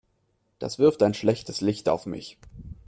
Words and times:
Das 0.57 0.79
wirft 0.79 1.03
ein 1.03 1.13
schlechtes 1.13 1.61
Licht 1.61 1.87
auf 1.87 2.07
mich. 2.07 2.39